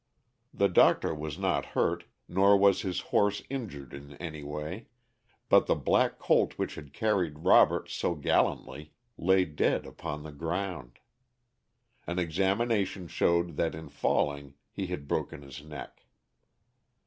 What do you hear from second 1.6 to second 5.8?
hurt, nor was his horse injured in any way, but the